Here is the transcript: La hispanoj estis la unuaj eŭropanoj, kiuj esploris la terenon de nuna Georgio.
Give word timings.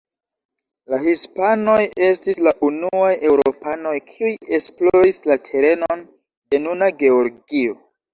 La 0.91 0.99
hispanoj 1.01 1.75
estis 2.05 2.39
la 2.47 2.53
unuaj 2.67 3.11
eŭropanoj, 3.31 3.93
kiuj 4.07 4.31
esploris 4.59 5.21
la 5.33 5.37
terenon 5.51 6.03
de 6.55 6.63
nuna 6.65 6.89
Georgio. 7.05 7.77